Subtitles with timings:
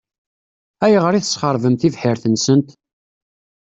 [0.85, 2.69] Ayɣer i tesxeṛbem tibḥirt-nsent?